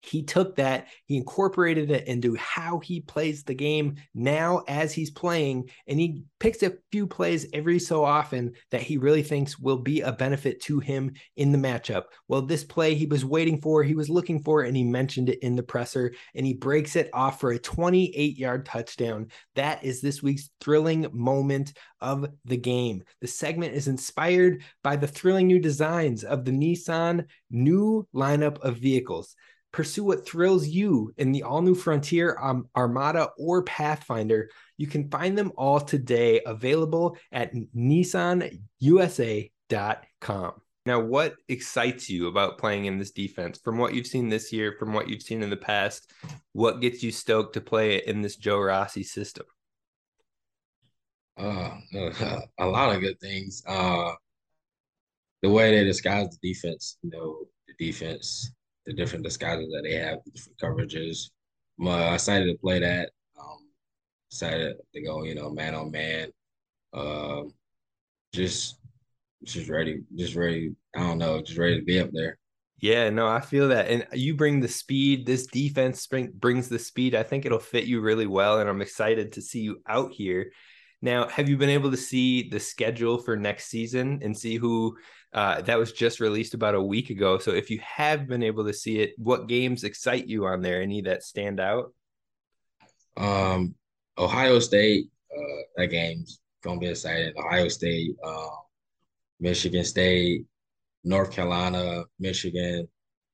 he 0.05 0.23
took 0.23 0.57
that, 0.57 0.87
he 1.05 1.15
incorporated 1.15 1.89
it 1.89 2.07
into 2.07 2.35
how 2.35 2.79
he 2.79 2.99
plays 2.99 3.43
the 3.43 3.53
game 3.53 3.95
now 4.13 4.63
as 4.67 4.93
he's 4.93 5.09
playing, 5.09 5.69
and 5.87 5.97
he 5.97 6.23
picks 6.39 6.61
a 6.61 6.73
few 6.91 7.07
plays 7.07 7.47
every 7.53 7.79
so 7.79 8.03
often 8.03 8.51
that 8.71 8.81
he 8.81 8.97
really 8.97 9.23
thinks 9.23 9.57
will 9.57 9.77
be 9.77 10.01
a 10.01 10.11
benefit 10.11 10.61
to 10.61 10.79
him 10.79 11.13
in 11.37 11.53
the 11.53 11.57
matchup. 11.57 12.03
Well, 12.27 12.41
this 12.41 12.65
play 12.65 12.95
he 12.95 13.05
was 13.05 13.23
waiting 13.23 13.61
for, 13.61 13.81
he 13.81 13.95
was 13.95 14.09
looking 14.09 14.43
for, 14.43 14.63
and 14.63 14.75
he 14.75 14.83
mentioned 14.83 15.29
it 15.29 15.39
in 15.39 15.55
the 15.55 15.63
presser, 15.63 16.13
and 16.35 16.45
he 16.45 16.53
breaks 16.53 16.97
it 16.97 17.09
off 17.13 17.39
for 17.39 17.51
a 17.51 17.59
28 17.59 18.37
yard 18.37 18.65
touchdown. 18.65 19.27
That 19.55 19.85
is 19.85 20.01
this 20.01 20.21
week's 20.21 20.49
thrilling 20.59 21.07
moment 21.13 21.73
of 22.01 22.27
the 22.43 22.57
game. 22.57 23.03
The 23.21 23.27
segment 23.27 23.73
is 23.73 23.87
inspired 23.87 24.63
by 24.83 24.97
the 24.97 25.07
thrilling 25.07 25.47
new 25.47 25.59
designs 25.59 26.25
of 26.25 26.43
the 26.43 26.51
Nissan 26.51 27.25
new 27.49 28.05
lineup 28.13 28.59
of 28.59 28.77
vehicles. 28.77 29.35
Pursue 29.73 30.05
what 30.05 30.25
thrills 30.25 30.67
you 30.67 31.13
in 31.17 31.31
the 31.31 31.43
all 31.43 31.61
new 31.63 31.73
Frontier 31.73 32.37
um, 32.39 32.69
Armada 32.75 33.31
or 33.39 33.63
Pathfinder. 33.63 34.51
You 34.77 34.85
can 34.85 35.09
find 35.09 35.35
them 35.35 35.51
all 35.57 35.79
today 35.79 36.41
available 36.45 37.17
at 37.31 37.53
nissanusa.com. 37.75 38.51
Now, 40.85 40.99
what 40.99 41.35
excites 41.47 42.07
you 42.09 42.27
about 42.27 42.59
playing 42.59 42.85
in 42.85 42.99
this 42.99 43.11
defense? 43.11 43.59
From 43.63 43.79
what 43.79 43.95
you've 43.95 44.05
seen 44.05 44.29
this 44.29 44.53
year, 44.53 44.75
from 44.77 44.93
what 44.93 45.09
you've 45.09 45.23
seen 45.23 45.41
in 45.41 45.49
the 45.49 45.57
past, 45.57 46.11
what 46.51 46.79
gets 46.79 47.01
you 47.01 47.11
stoked 47.11 47.53
to 47.53 47.61
play 47.61 47.95
it 47.95 48.05
in 48.05 48.21
this 48.21 48.35
Joe 48.35 48.59
Rossi 48.59 49.03
system? 49.03 49.45
Uh, 51.35 51.71
a 52.59 52.65
lot 52.67 52.95
of 52.95 53.01
good 53.01 53.19
things. 53.19 53.63
Uh, 53.65 54.11
the 55.41 55.49
way 55.49 55.75
they 55.75 55.83
disguise 55.83 56.29
the 56.29 56.53
defense, 56.53 56.97
you 57.01 57.09
know, 57.09 57.39
the 57.67 57.73
defense 57.83 58.51
the 58.85 58.93
different 58.93 59.23
disguises 59.23 59.69
that 59.71 59.83
they 59.83 59.95
have, 59.95 60.19
the 60.25 60.31
different 60.31 60.59
coverages. 60.59 61.29
I'm 61.79 62.13
excited 62.13 62.45
to 62.45 62.57
play 62.59 62.79
that. 62.79 63.11
Um, 63.39 63.67
excited 64.29 64.75
to 64.93 65.01
go, 65.01 65.23
you 65.23 65.35
know, 65.35 65.49
man 65.49 65.75
on 65.75 65.91
man. 65.91 66.29
Um, 66.93 67.53
just, 68.33 68.77
just 69.43 69.69
ready, 69.69 70.03
just 70.15 70.35
ready. 70.35 70.75
I 70.95 70.99
don't 70.99 71.17
know, 71.17 71.41
just 71.41 71.57
ready 71.57 71.79
to 71.79 71.85
be 71.85 71.99
up 71.99 72.09
there. 72.11 72.37
Yeah, 72.79 73.09
no, 73.09 73.27
I 73.27 73.39
feel 73.39 73.69
that. 73.69 73.87
And 73.89 74.05
you 74.11 74.35
bring 74.35 74.59
the 74.59 74.67
speed. 74.67 75.25
This 75.25 75.47
defense 75.47 76.05
bring, 76.05 76.31
brings 76.31 76.67
the 76.67 76.79
speed. 76.79 77.15
I 77.15 77.23
think 77.23 77.45
it'll 77.45 77.59
fit 77.59 77.85
you 77.85 78.01
really 78.01 78.27
well. 78.27 78.59
And 78.59 78.69
I'm 78.69 78.81
excited 78.81 79.31
to 79.33 79.41
see 79.41 79.61
you 79.61 79.81
out 79.87 80.11
here. 80.11 80.51
Now, 81.01 81.27
have 81.29 81.47
you 81.47 81.57
been 81.57 81.69
able 81.69 81.91
to 81.91 81.97
see 81.97 82.49
the 82.49 82.59
schedule 82.59 83.17
for 83.17 83.37
next 83.37 83.65
season 83.65 84.19
and 84.21 84.37
see 84.37 84.57
who 84.57 84.97
Uh, 85.33 85.61
that 85.61 85.79
was 85.79 85.91
just 85.91 86.19
released 86.19 86.53
about 86.53 86.75
a 86.75 86.81
week 86.81 87.09
ago. 87.09 87.39
So 87.39 87.51
if 87.51 87.69
you 87.69 87.79
have 87.79 88.27
been 88.27 88.43
able 88.43 88.65
to 88.65 88.73
see 88.73 88.99
it, 88.99 89.13
what 89.17 89.47
games 89.47 89.83
excite 89.83 90.27
you 90.27 90.45
on 90.45 90.61
there? 90.61 90.81
Any 90.81 91.01
that 91.01 91.23
stand 91.23 91.59
out? 91.59 91.93
Um, 93.17 93.75
Ohio 94.17 94.59
State, 94.59 95.07
uh, 95.35 95.61
that 95.77 95.87
game's 95.87 96.39
gonna 96.63 96.79
be 96.79 96.87
exciting. 96.87 97.33
Ohio 97.37 97.67
State, 97.67 98.15
uh, 98.23 98.49
Michigan 99.39 99.83
State, 99.83 100.45
North 101.03 101.31
Carolina, 101.31 102.03
Michigan. 102.19 102.87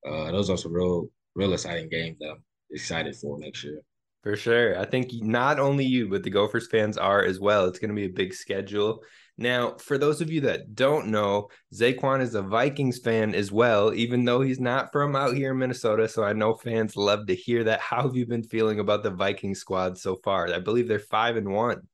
Uh, 0.06 0.32
those 0.32 0.48
are 0.48 0.56
some 0.56 0.72
real, 0.72 1.08
real 1.34 1.52
exciting 1.52 1.88
games 1.88 2.18
that 2.20 2.30
I'm 2.30 2.42
excited 2.70 3.14
for 3.16 3.38
next 3.38 3.62
year. 3.62 3.82
For 4.22 4.36
sure. 4.36 4.78
I 4.78 4.84
think 4.84 5.12
not 5.14 5.58
only 5.58 5.84
you, 5.84 6.08
but 6.08 6.22
the 6.22 6.30
Gophers 6.30 6.68
fans 6.68 6.98
are 6.98 7.24
as 7.24 7.40
well. 7.40 7.66
It's 7.66 7.78
going 7.78 7.88
to 7.88 7.94
be 7.94 8.04
a 8.04 8.10
big 8.10 8.34
schedule. 8.34 9.02
Now, 9.40 9.76
for 9.78 9.96
those 9.96 10.20
of 10.20 10.30
you 10.30 10.42
that 10.42 10.74
don't 10.74 11.06
know, 11.08 11.48
Zaquan 11.74 12.20
is 12.20 12.34
a 12.34 12.42
Vikings 12.42 12.98
fan 12.98 13.34
as 13.34 13.50
well, 13.50 13.94
even 13.94 14.26
though 14.26 14.42
he's 14.42 14.60
not 14.60 14.92
from 14.92 15.16
out 15.16 15.34
here 15.34 15.52
in 15.52 15.58
Minnesota. 15.58 16.10
So 16.10 16.22
I 16.22 16.34
know 16.34 16.52
fans 16.52 16.94
love 16.94 17.26
to 17.26 17.34
hear 17.34 17.64
that. 17.64 17.80
How 17.80 18.02
have 18.02 18.14
you 18.14 18.26
been 18.26 18.42
feeling 18.42 18.80
about 18.80 19.02
the 19.02 19.10
Viking 19.10 19.54
squad 19.54 19.96
so 19.96 20.16
far? 20.16 20.52
I 20.52 20.58
believe 20.58 20.88
they're 20.88 20.98
five 20.98 21.36
and 21.36 21.48
one. 21.48 21.88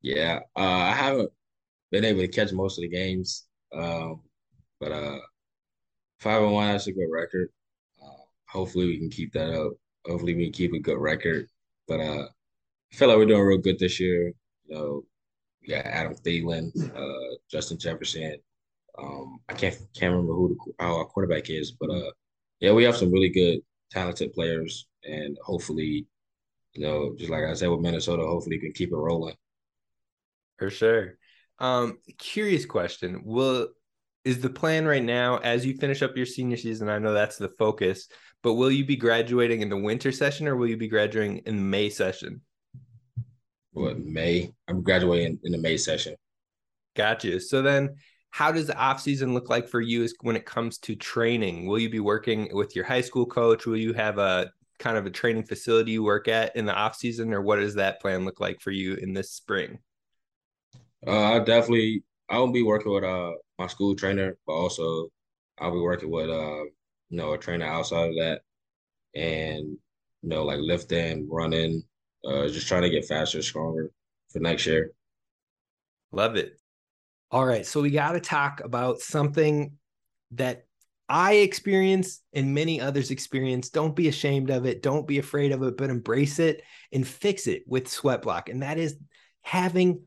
Yeah, 0.00 0.40
uh, 0.56 0.60
I 0.60 0.90
haven't 0.90 1.30
been 1.92 2.04
able 2.04 2.22
to 2.22 2.26
catch 2.26 2.52
most 2.52 2.78
of 2.78 2.82
the 2.82 2.88
games, 2.88 3.46
um, 3.72 4.22
but 4.80 4.90
uh, 4.90 5.20
five 6.18 6.42
and 6.42 6.52
one 6.52 6.66
that's 6.66 6.88
a 6.88 6.92
good 6.92 7.12
record. 7.12 7.48
Uh, 8.02 8.24
hopefully, 8.48 8.86
we 8.86 8.98
can 8.98 9.08
keep 9.08 9.32
that 9.34 9.50
up. 9.50 9.74
Hopefully, 10.04 10.34
we 10.34 10.46
can 10.46 10.52
keep 10.52 10.72
a 10.72 10.80
good 10.80 10.98
record. 10.98 11.46
But 11.86 12.00
uh, 12.00 12.24
I 12.24 12.96
feel 12.96 13.06
like 13.06 13.18
we're 13.18 13.26
doing 13.26 13.42
real 13.42 13.58
good 13.58 13.78
this 13.78 14.00
year. 14.00 14.32
You 14.66 14.74
know, 14.74 15.04
got 15.68 15.84
Adam 15.84 16.14
Thielen, 16.14 16.70
uh, 16.96 17.36
Justin 17.50 17.78
Jefferson. 17.78 18.36
Um, 18.98 19.38
I 19.48 19.54
can't 19.54 19.76
can't 19.94 20.12
remember 20.12 20.34
who 20.34 20.56
the, 20.56 20.84
our 20.84 21.04
quarterback 21.06 21.50
is, 21.50 21.72
but 21.72 21.90
uh, 21.90 22.10
yeah, 22.60 22.72
we 22.72 22.84
have 22.84 22.96
some 22.96 23.10
really 23.10 23.30
good, 23.30 23.60
talented 23.90 24.32
players, 24.32 24.86
and 25.04 25.36
hopefully, 25.42 26.06
you 26.74 26.82
know, 26.82 27.14
just 27.16 27.30
like 27.30 27.44
I 27.44 27.54
said 27.54 27.70
with 27.70 27.80
Minnesota, 27.80 28.22
hopefully, 28.22 28.58
can 28.58 28.72
keep 28.72 28.90
it 28.92 28.96
rolling. 28.96 29.34
For 30.58 30.70
sure. 30.70 31.14
Um, 31.58 31.98
curious 32.18 32.66
question: 32.66 33.22
Will 33.24 33.68
is 34.24 34.40
the 34.40 34.50
plan 34.50 34.86
right 34.86 35.02
now 35.02 35.38
as 35.38 35.66
you 35.66 35.74
finish 35.74 36.02
up 36.02 36.16
your 36.16 36.26
senior 36.26 36.56
season? 36.56 36.88
I 36.88 36.98
know 36.98 37.12
that's 37.12 37.38
the 37.38 37.48
focus, 37.58 38.08
but 38.42 38.54
will 38.54 38.70
you 38.70 38.84
be 38.84 38.96
graduating 38.96 39.62
in 39.62 39.68
the 39.68 39.76
winter 39.76 40.12
session 40.12 40.46
or 40.46 40.56
will 40.56 40.68
you 40.68 40.76
be 40.76 40.88
graduating 40.88 41.38
in 41.38 41.56
the 41.56 41.62
May 41.62 41.88
session? 41.88 42.42
What 43.72 43.98
May? 43.98 44.52
I'm 44.68 44.82
graduating 44.82 45.40
in 45.44 45.52
the 45.52 45.58
May 45.58 45.76
session. 45.76 46.14
Gotcha. 46.94 47.40
So 47.40 47.62
then, 47.62 47.96
how 48.30 48.52
does 48.52 48.66
the 48.66 48.76
off 48.76 49.00
season 49.00 49.34
look 49.34 49.50
like 49.50 49.68
for 49.68 49.80
you 49.80 50.02
is 50.02 50.14
when 50.20 50.36
it 50.36 50.46
comes 50.46 50.78
to 50.78 50.94
training? 50.94 51.66
Will 51.66 51.78
you 51.78 51.90
be 51.90 52.00
working 52.00 52.48
with 52.52 52.76
your 52.76 52.84
high 52.84 53.00
school 53.00 53.26
coach? 53.26 53.66
Will 53.66 53.76
you 53.76 53.92
have 53.92 54.18
a 54.18 54.50
kind 54.78 54.96
of 54.96 55.06
a 55.06 55.10
training 55.10 55.44
facility 55.44 55.92
you 55.92 56.02
work 56.02 56.28
at 56.28 56.54
in 56.56 56.66
the 56.66 56.74
off 56.74 56.96
season, 56.96 57.32
or 57.32 57.40
what 57.40 57.56
does 57.56 57.74
that 57.74 58.00
plan 58.00 58.24
look 58.24 58.40
like 58.40 58.60
for 58.60 58.70
you 58.70 58.94
in 58.94 59.12
this 59.12 59.30
spring? 59.30 59.78
Uh, 61.06 61.34
I 61.34 61.38
definitely 61.38 62.02
I 62.28 62.38
will 62.38 62.52
be 62.52 62.62
working 62.62 62.92
with 62.92 63.04
uh 63.04 63.32
my 63.58 63.66
school 63.68 63.94
trainer, 63.94 64.36
but 64.46 64.52
also 64.52 65.08
I'll 65.58 65.72
be 65.72 65.78
working 65.78 66.10
with 66.10 66.30
uh 66.30 66.64
you 66.64 67.16
know 67.16 67.32
a 67.32 67.38
trainer 67.38 67.66
outside 67.66 68.10
of 68.10 68.14
that, 68.16 68.42
and 69.14 69.66
you 70.22 70.28
know 70.28 70.44
like 70.44 70.58
lifting, 70.60 71.28
running, 71.30 71.84
uh, 72.24 72.48
just 72.48 72.68
trying 72.68 72.82
to 72.82 72.90
get 72.90 73.04
faster, 73.04 73.42
stronger 73.42 73.90
for 74.30 74.40
next 74.40 74.66
year. 74.66 74.92
Love 76.12 76.36
it. 76.36 76.58
All 77.30 77.44
right, 77.44 77.64
so 77.64 77.80
we 77.80 77.90
got 77.90 78.12
to 78.12 78.20
talk 78.20 78.60
about 78.62 79.00
something 79.00 79.72
that 80.32 80.64
I 81.08 81.34
experience 81.34 82.20
and 82.32 82.54
many 82.54 82.80
others 82.80 83.10
experience. 83.10 83.70
Don't 83.70 83.96
be 83.96 84.08
ashamed 84.08 84.50
of 84.50 84.66
it. 84.66 84.82
Don't 84.82 85.06
be 85.06 85.18
afraid 85.18 85.52
of 85.52 85.62
it, 85.62 85.76
but 85.76 85.90
embrace 85.90 86.38
it 86.38 86.62
and 86.92 87.06
fix 87.06 87.46
it 87.46 87.64
with 87.66 87.88
Sweat 87.88 88.22
Block. 88.22 88.48
And 88.48 88.62
that 88.62 88.78
is 88.78 88.96
having 89.42 90.02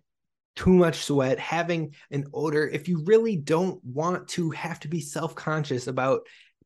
too 0.56 0.74
much 0.74 1.04
sweat, 1.04 1.40
having 1.40 1.94
an 2.12 2.26
odor. 2.34 2.68
If 2.68 2.88
you 2.88 3.04
really 3.06 3.36
don't 3.36 3.84
want 3.84 4.28
to 4.30 4.52
have 4.52 4.80
to 4.82 4.88
be 4.88 5.02
self 5.02 5.36
conscious 5.36 5.88
about 5.88 6.22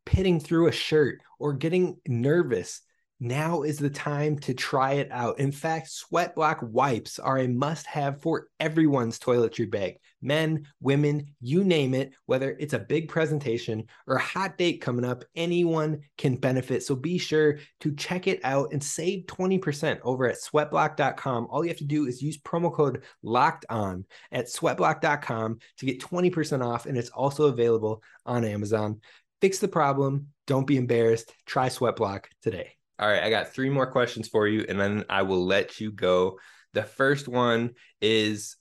pitting 0.05 0.39
through 0.39 0.67
a 0.67 0.71
shirt 0.71 1.19
or 1.39 1.53
getting 1.53 1.97
nervous, 2.07 2.81
now 3.19 3.63
is 3.63 3.77
the 3.77 3.89
time 3.89 4.39
to 4.39 4.53
try 4.53 4.93
it 4.93 5.09
out. 5.11 5.39
In 5.39 5.51
fact, 5.51 5.89
Sweat 5.89 6.35
Block 6.35 6.59
wipes 6.61 7.19
are 7.19 7.39
a 7.39 7.47
must 7.47 7.85
have 7.85 8.21
for 8.21 8.47
everyone's 8.59 9.19
toiletry 9.19 9.69
bag. 9.69 9.97
Men, 10.21 10.67
women, 10.81 11.35
you 11.41 11.63
name 11.63 11.93
it, 11.93 12.13
whether 12.25 12.55
it's 12.59 12.73
a 12.73 12.79
big 12.79 13.09
presentation 13.09 13.85
or 14.07 14.15
a 14.15 14.21
hot 14.21 14.57
date 14.57 14.81
coming 14.81 15.03
up, 15.03 15.23
anyone 15.35 16.01
can 16.17 16.35
benefit. 16.35 16.83
So 16.83 16.95
be 16.95 17.17
sure 17.17 17.59
to 17.81 17.93
check 17.95 18.27
it 18.27 18.39
out 18.43 18.71
and 18.71 18.83
save 18.83 19.25
20% 19.25 19.99
over 20.03 20.27
at 20.27 20.37
sweatblock.com. 20.37 21.47
All 21.49 21.63
you 21.63 21.69
have 21.69 21.77
to 21.77 21.85
do 21.85 22.05
is 22.05 22.21
use 22.21 22.37
promo 22.37 22.73
code 22.73 23.03
locked 23.21 23.65
on 23.69 24.05
at 24.31 24.47
sweatblock.com 24.47 25.59
to 25.77 25.85
get 25.85 26.01
20% 26.01 26.65
off. 26.65 26.85
And 26.85 26.97
it's 26.97 27.09
also 27.09 27.45
available 27.45 28.01
on 28.25 28.45
Amazon. 28.45 29.01
Fix 29.41 29.59
the 29.59 29.67
problem. 29.67 30.27
Don't 30.47 30.67
be 30.67 30.77
embarrassed. 30.77 31.33
Try 31.45 31.69
Sweatblock 31.69 32.25
today. 32.41 32.78
All 32.99 33.07
right, 33.07 33.23
I 33.23 33.29
got 33.29 33.53
three 33.53 33.69
more 33.69 33.89
questions 33.89 34.27
for 34.27 34.45
you, 34.45 34.65
and 34.67 34.77
then 34.79 35.05
I 35.09 35.21
will 35.21 35.45
let 35.45 35.79
you 35.79 35.91
go. 35.91 36.37
The 36.73 36.83
first 36.83 37.29
one 37.29 37.71
is 38.01 38.57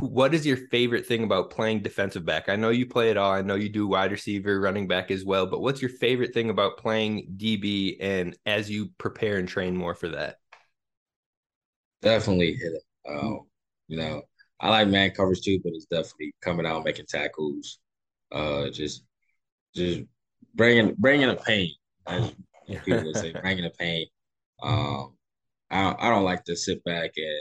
what 0.00 0.34
is 0.34 0.46
your 0.46 0.56
favorite 0.56 1.06
thing 1.06 1.24
about 1.24 1.50
playing 1.50 1.82
defensive 1.82 2.24
back? 2.24 2.48
I 2.48 2.56
know 2.56 2.70
you 2.70 2.86
play 2.86 3.10
it 3.10 3.16
all. 3.16 3.32
I 3.32 3.42
know 3.42 3.56
you 3.56 3.68
do 3.68 3.88
wide 3.88 4.12
receiver, 4.12 4.60
running 4.60 4.86
back 4.86 5.10
as 5.10 5.24
well, 5.24 5.46
but 5.46 5.60
what's 5.60 5.82
your 5.82 5.90
favorite 5.90 6.32
thing 6.32 6.48
about 6.48 6.78
playing 6.78 7.34
DB 7.36 7.96
and 8.00 8.36
as 8.46 8.70
you 8.70 8.90
prepare 8.98 9.36
and 9.36 9.48
train 9.48 9.76
more 9.76 9.94
for 9.94 10.08
that? 10.10 10.36
Definitely 12.02 12.54
hit 12.54 12.72
it. 12.72 12.82
Um, 13.08 13.40
you 13.88 13.96
know, 13.96 14.22
I 14.60 14.70
like 14.70 14.88
man 14.88 15.10
coverage 15.10 15.42
too, 15.42 15.60
but 15.62 15.72
it's 15.72 15.86
definitely 15.86 16.34
coming 16.40 16.66
out 16.66 16.84
making 16.84 17.06
tackles. 17.06 17.78
Uh, 18.30 18.70
just, 18.70 19.04
just 19.74 20.02
bringing 20.54 20.94
bringing 20.98 21.30
a 21.30 21.36
pain. 21.36 21.70
As 22.68 22.78
people 22.80 23.04
would 23.04 23.16
say, 23.16 23.32
bringing 23.32 23.64
the 23.64 23.70
pain. 23.70 24.06
Um, 24.62 25.14
I 25.70 25.94
I 25.98 26.10
don't 26.10 26.24
like 26.24 26.44
to 26.44 26.56
sit 26.56 26.82
back 26.84 27.12
and 27.16 27.40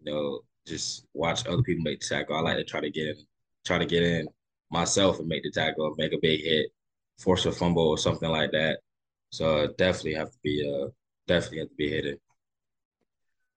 you 0.00 0.12
know 0.12 0.40
just 0.66 1.06
watch 1.14 1.46
other 1.46 1.62
people 1.62 1.82
make 1.84 2.00
the 2.00 2.06
tackle. 2.06 2.36
I 2.36 2.40
like 2.40 2.56
to 2.56 2.64
try 2.64 2.80
to 2.80 2.90
get 2.90 3.08
in, 3.08 3.16
try 3.64 3.78
to 3.78 3.86
get 3.86 4.02
in 4.02 4.28
myself 4.70 5.18
and 5.18 5.28
make 5.28 5.42
the 5.42 5.50
tackle, 5.50 5.94
make 5.96 6.12
a 6.12 6.18
big 6.20 6.42
hit, 6.42 6.66
force 7.18 7.46
a 7.46 7.52
fumble 7.52 7.88
or 7.88 7.98
something 7.98 8.30
like 8.30 8.52
that. 8.52 8.80
So 9.30 9.68
definitely 9.78 10.14
have 10.14 10.30
to 10.30 10.38
be 10.42 10.62
uh 10.66 10.88
definitely 11.26 11.60
have 11.60 11.68
to 11.68 11.74
be 11.74 11.90
hitting. 11.90 12.18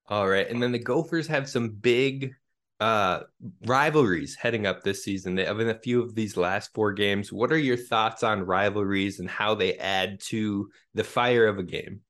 All 0.08 0.28
right, 0.28 0.50
and 0.50 0.62
then 0.62 0.72
the 0.74 0.80
Gophers 0.80 1.28
have 1.28 1.50
some 1.50 1.70
big 1.70 2.34
uh, 2.82 3.22
rivalries 3.68 4.36
heading 4.36 4.66
up 4.66 4.82
this 4.82 5.04
season. 5.04 5.36
They 5.36 5.46
have 5.46 5.60
in 5.60 5.70
a 5.70 5.80
few 5.80 6.02
of 6.02 6.16
these 6.16 6.36
last 6.36 6.74
four 6.74 6.94
games. 6.94 7.32
What 7.32 7.52
are 7.52 7.58
your 7.58 7.78
thoughts 7.78 8.24
on 8.24 8.42
rivalries 8.42 9.20
and 9.20 9.30
how 9.30 9.54
they 9.54 9.76
add 9.76 10.20
to 10.30 10.72
the 10.96 11.04
fire 11.04 11.46
of 11.46 11.60
a 11.60 11.64
game? 11.64 12.02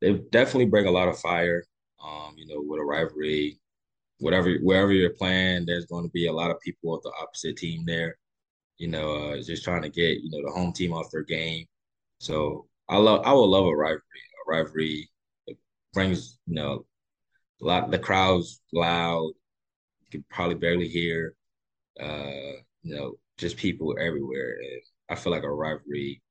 They 0.00 0.12
definitely 0.30 0.66
bring 0.66 0.86
a 0.86 0.92
lot 0.92 1.08
of 1.08 1.18
fire. 1.18 1.64
Um, 2.02 2.34
you 2.36 2.46
know, 2.46 2.62
with 2.64 2.80
a 2.80 2.84
rivalry, 2.84 3.58
whatever 4.18 4.54
wherever 4.62 4.92
you're 4.92 5.10
playing, 5.10 5.66
there's 5.66 5.86
going 5.86 6.04
to 6.04 6.10
be 6.10 6.28
a 6.28 6.32
lot 6.32 6.52
of 6.52 6.60
people 6.60 6.94
of 6.94 7.02
the 7.02 7.12
opposite 7.20 7.56
team 7.56 7.84
there. 7.84 8.16
You 8.78 8.88
know, 8.88 9.32
uh, 9.32 9.42
just 9.42 9.64
trying 9.64 9.82
to 9.82 9.88
get 9.88 10.20
you 10.20 10.30
know 10.30 10.46
the 10.46 10.52
home 10.52 10.72
team 10.72 10.92
off 10.92 11.10
their 11.10 11.24
game. 11.24 11.66
So 12.18 12.68
I 12.88 12.98
love 12.98 13.22
I 13.24 13.32
would 13.32 13.46
love 13.46 13.66
a 13.66 13.74
rivalry. 13.74 14.02
A 14.46 14.50
rivalry 14.50 15.10
brings 15.92 16.38
you 16.46 16.54
know 16.54 16.84
lot 17.60 17.90
the 17.90 17.98
crowd's 17.98 18.60
loud. 18.72 19.32
You 20.04 20.10
can 20.10 20.24
probably 20.30 20.56
barely 20.56 20.88
hear. 20.88 21.34
Uh, 22.00 22.60
you 22.82 22.94
know, 22.96 23.14
just 23.38 23.56
people 23.58 23.96
everywhere. 24.00 24.58
And 24.60 24.82
I 25.10 25.16
feel 25.16 25.32
like 25.32 25.44
a 25.44 25.52
rivalry 25.52 26.22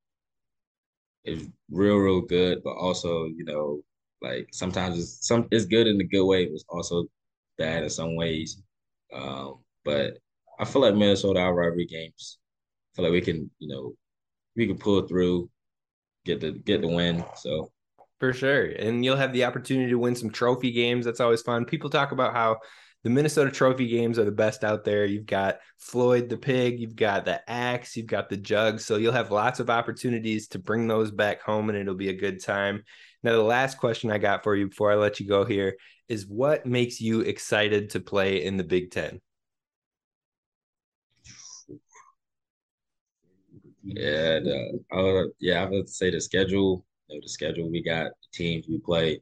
is 1.25 1.49
real, 1.71 1.97
real 1.97 2.21
good, 2.21 2.61
but 2.63 2.71
also, 2.75 3.25
you 3.25 3.45
know, 3.45 3.81
like 4.21 4.47
sometimes 4.51 4.97
it's 4.97 5.27
some 5.27 5.47
it's 5.51 5.65
good 5.65 5.87
in 5.87 5.99
a 6.01 6.03
good 6.03 6.25
way, 6.25 6.45
but 6.45 6.53
it's 6.53 6.65
also 6.69 7.05
bad 7.57 7.83
in 7.83 7.89
some 7.89 8.15
ways. 8.15 8.61
Um, 9.13 9.59
but 9.85 10.17
I 10.59 10.65
feel 10.65 10.81
like 10.81 10.95
Minnesota 10.95 11.39
our 11.41 11.53
rivalry 11.53 11.85
games. 11.85 12.39
I 12.93 12.97
feel 12.97 13.05
like 13.05 13.13
we 13.13 13.21
can, 13.21 13.51
you 13.59 13.69
know, 13.69 13.93
we 14.57 14.67
can 14.67 14.77
pull 14.79 15.07
through, 15.07 15.49
get 16.25 16.41
the 16.41 16.53
get 16.53 16.81
the 16.81 16.89
win. 16.89 17.25
So 17.37 17.72
for 18.23 18.31
sure. 18.31 18.67
And 18.67 19.03
you'll 19.03 19.17
have 19.17 19.33
the 19.33 19.43
opportunity 19.43 19.89
to 19.89 19.99
win 19.99 20.15
some 20.15 20.29
trophy 20.29 20.71
games. 20.71 21.03
That's 21.03 21.19
always 21.19 21.41
fun. 21.41 21.65
People 21.65 21.89
talk 21.89 22.13
about 22.13 22.33
how 22.33 22.59
the 23.03 23.09
Minnesota 23.09 23.51
trophy 23.51 23.85
games 23.85 24.17
are 24.17 24.23
the 24.23 24.31
best 24.31 24.63
out 24.63 24.85
there. 24.85 25.03
You've 25.03 25.25
got 25.25 25.59
Floyd 25.77 26.29
the 26.29 26.37
pig, 26.37 26.79
you've 26.79 26.95
got 26.95 27.25
the 27.25 27.41
axe, 27.51 27.97
you've 27.97 28.07
got 28.07 28.29
the 28.29 28.37
jug. 28.37 28.79
So 28.79 28.95
you'll 28.95 29.11
have 29.11 29.29
lots 29.29 29.59
of 29.59 29.69
opportunities 29.69 30.47
to 30.49 30.59
bring 30.59 30.87
those 30.87 31.11
back 31.11 31.41
home 31.41 31.67
and 31.67 31.77
it'll 31.77 31.95
be 31.95 32.07
a 32.07 32.13
good 32.13 32.41
time. 32.41 32.85
Now, 33.23 33.33
the 33.33 33.43
last 33.43 33.77
question 33.77 34.09
I 34.09 34.19
got 34.19 34.41
for 34.41 34.55
you 34.55 34.69
before 34.69 34.89
I 34.89 34.95
let 34.95 35.19
you 35.19 35.27
go 35.27 35.43
here 35.43 35.75
is 36.07 36.25
what 36.25 36.65
makes 36.65 37.01
you 37.01 37.19
excited 37.19 37.89
to 37.89 37.99
play 37.99 38.45
in 38.45 38.55
the 38.55 38.63
Big 38.63 38.91
Ten? 38.91 39.19
Yeah, 43.83 44.39
the, 44.39 45.31
yeah, 45.41 45.65
I 45.65 45.69
would 45.69 45.89
say 45.89 46.09
the 46.09 46.21
schedule. 46.21 46.85
Know, 47.13 47.19
the 47.21 47.29
schedule 47.29 47.69
we 47.69 47.81
got, 47.83 48.07
the 48.07 48.27
teams 48.33 48.67
we 48.67 48.79
play, 48.79 49.21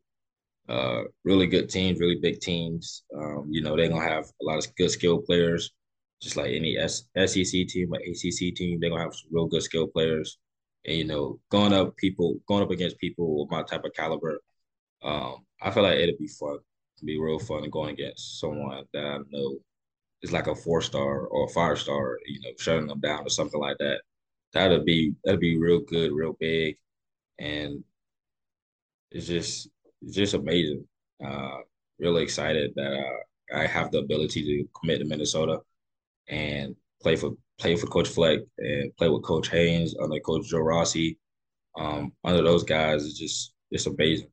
uh, 0.70 1.04
really 1.24 1.48
good 1.48 1.70
teams, 1.70 2.00
really 2.00 2.20
big 2.22 2.40
teams. 2.40 3.04
Um, 3.16 3.48
you 3.52 3.62
know, 3.62 3.76
they're 3.76 3.90
gonna 3.90 4.08
have 4.08 4.26
a 4.42 4.46
lot 4.46 4.60
of 4.60 4.76
good 4.76 4.92
skill 4.92 5.20
players, 5.22 5.72
just 6.22 6.38
like 6.38 6.52
any 6.54 6.78
S- 6.78 7.06
SEC 7.16 7.66
team 7.66 7.94
or 7.94 8.00
ACC 8.00 8.52
team. 8.52 8.80
They're 8.80 8.90
gonna 8.92 9.04
have 9.04 9.16
some 9.16 9.30
real 9.34 9.48
good 9.48 9.64
skill 9.64 9.88
players, 9.88 10.38
and 10.86 10.98
you 10.98 11.06
know, 11.06 11.40
going 11.50 11.74
up 11.74 11.98
people, 11.98 12.38
going 12.48 12.64
up 12.64 12.72
against 12.72 12.98
people 13.00 13.42
with 13.42 13.52
my 13.52 13.64
type 13.64 13.86
of 13.86 13.94
caliber, 13.94 14.42
um, 15.04 15.46
I 15.62 15.72
feel 15.72 15.84
like 15.84 16.00
it'll 16.00 16.18
be 16.18 16.28
fun, 16.28 16.60
It'll 16.98 17.06
be 17.08 17.20
real 17.20 17.40
fun 17.40 17.70
going 17.70 17.92
against 17.92 18.40
someone 18.40 18.86
that 18.94 19.06
I 19.06 19.20
know 19.32 19.58
is 20.22 20.32
like 20.32 20.48
a 20.48 20.56
four 20.56 20.82
star 20.82 21.26
or 21.28 21.46
a 21.48 21.50
five 21.50 21.80
star, 21.80 22.20
you 22.28 22.40
know, 22.42 22.52
shutting 22.60 22.88
them 22.88 23.00
down 23.00 23.26
or 23.26 23.30
something 23.30 23.60
like 23.60 23.78
that. 23.80 24.02
That'll 24.54 24.84
be 24.84 25.16
that'll 25.24 25.40
be 25.40 25.58
real 25.58 25.80
good, 25.82 26.12
real 26.12 26.36
big, 26.40 26.78
and 27.42 27.84
it's 29.12 29.28
just 29.28 29.70
it's 30.02 30.16
just 30.16 30.34
amazing. 30.34 30.86
Uh, 31.26 31.58
really 32.00 32.24
excited 32.24 32.72
that 32.76 32.94
uh, 32.94 33.58
I 33.58 33.68
have 33.68 33.92
the 33.92 34.00
ability 34.00 34.44
to 34.44 34.70
commit 34.80 35.00
to 35.00 35.06
Minnesota 35.06 35.60
and 36.30 36.76
play 37.02 37.16
for 37.16 37.32
play 37.60 37.76
for 37.76 37.88
Coach 37.88 38.08
Fleck 38.08 38.40
and 38.58 38.96
play 38.98 39.10
with 39.10 39.24
Coach 39.24 39.50
Haynes 39.50 39.96
under 40.02 40.20
Coach 40.20 40.48
Joe 40.48 40.60
Rossi. 40.60 41.18
Um, 41.78 42.14
under 42.24 42.44
those 42.44 42.64
guys, 42.64 43.06
it's 43.06 43.18
just 43.18 43.54
it's 43.72 43.88
amazing. 43.88 44.31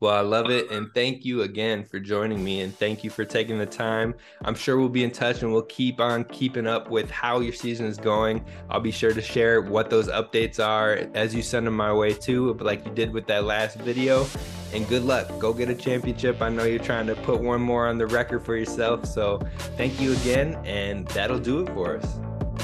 Well, 0.00 0.14
I 0.14 0.20
love 0.20 0.50
it. 0.50 0.70
And 0.70 0.92
thank 0.92 1.24
you 1.24 1.42
again 1.42 1.82
for 1.82 1.98
joining 1.98 2.44
me. 2.44 2.60
And 2.60 2.76
thank 2.76 3.02
you 3.02 3.08
for 3.08 3.24
taking 3.24 3.58
the 3.58 3.66
time. 3.66 4.14
I'm 4.44 4.54
sure 4.54 4.78
we'll 4.78 4.90
be 4.90 5.04
in 5.04 5.10
touch 5.10 5.42
and 5.42 5.52
we'll 5.52 5.62
keep 5.62 6.00
on 6.00 6.24
keeping 6.24 6.66
up 6.66 6.90
with 6.90 7.10
how 7.10 7.40
your 7.40 7.54
season 7.54 7.86
is 7.86 7.96
going. 7.96 8.44
I'll 8.68 8.80
be 8.80 8.90
sure 8.90 9.14
to 9.14 9.22
share 9.22 9.62
what 9.62 9.88
those 9.88 10.08
updates 10.08 10.64
are 10.64 11.08
as 11.14 11.34
you 11.34 11.42
send 11.42 11.66
them 11.66 11.76
my 11.76 11.92
way 11.92 12.12
too, 12.12 12.52
like 12.54 12.84
you 12.84 12.92
did 12.92 13.10
with 13.10 13.26
that 13.28 13.44
last 13.44 13.78
video. 13.78 14.26
And 14.74 14.86
good 14.86 15.02
luck. 15.02 15.26
Go 15.38 15.54
get 15.54 15.70
a 15.70 15.74
championship. 15.74 16.42
I 16.42 16.50
know 16.50 16.64
you're 16.64 16.78
trying 16.78 17.06
to 17.06 17.14
put 17.14 17.40
one 17.40 17.62
more 17.62 17.86
on 17.86 17.96
the 17.96 18.06
record 18.06 18.44
for 18.44 18.54
yourself. 18.54 19.06
So 19.06 19.40
thank 19.78 19.98
you 19.98 20.12
again. 20.12 20.60
And 20.66 21.08
that'll 21.08 21.38
do 21.38 21.60
it 21.60 21.72
for 21.72 21.96
us. 21.96 22.18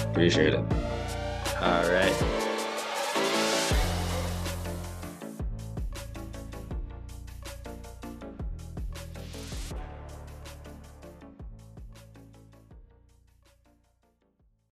Appreciate 0.04 0.52
it. 0.52 0.64
All 1.60 1.90
right. 1.90 2.31